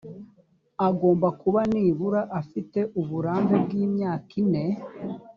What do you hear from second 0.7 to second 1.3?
agomba